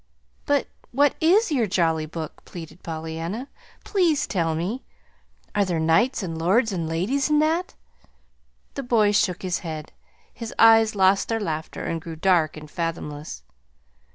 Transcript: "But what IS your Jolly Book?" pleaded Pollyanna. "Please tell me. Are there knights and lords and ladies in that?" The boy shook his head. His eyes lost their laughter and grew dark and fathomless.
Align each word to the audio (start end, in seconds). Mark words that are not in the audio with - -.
"But 0.47 0.65
what 0.91 1.13
IS 1.21 1.51
your 1.51 1.67
Jolly 1.67 2.07
Book?" 2.07 2.43
pleaded 2.43 2.81
Pollyanna. 2.81 3.47
"Please 3.85 4.25
tell 4.25 4.55
me. 4.55 4.83
Are 5.53 5.63
there 5.63 5.79
knights 5.79 6.23
and 6.23 6.39
lords 6.39 6.71
and 6.71 6.89
ladies 6.89 7.29
in 7.29 7.37
that?" 7.37 7.75
The 8.73 8.81
boy 8.81 9.11
shook 9.11 9.43
his 9.43 9.59
head. 9.59 9.91
His 10.33 10.55
eyes 10.57 10.95
lost 10.95 11.27
their 11.27 11.39
laughter 11.39 11.83
and 11.85 12.01
grew 12.01 12.15
dark 12.15 12.57
and 12.57 12.67
fathomless. 12.67 13.43